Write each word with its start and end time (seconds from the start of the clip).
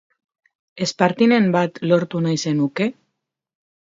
Espartinen 0.85 1.51
bat 1.57 1.77
lortu 1.91 2.21
nahi 2.27 2.39
al 2.39 2.45
zenuke? 2.47 2.87